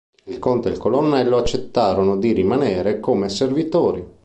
[0.23, 4.03] Il conte e il colonnello accettano di rimanere come servitori.